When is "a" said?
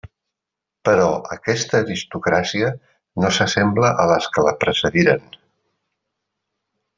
4.05-4.09